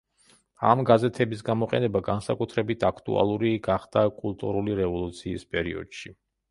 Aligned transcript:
ამ 0.69 0.79
გაზეთების 0.89 1.43
გამოყენება 1.49 2.01
განსაკუთრებით 2.09 2.87
აქტუალური 2.91 3.55
გახდა 3.71 4.05
კულტურული 4.23 4.83
რევოლუციის 4.85 5.51
პერიოდში. 5.55 6.19